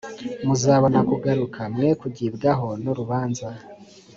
[0.45, 3.47] muzabona kugaruka mwe kugibwaho n urubanza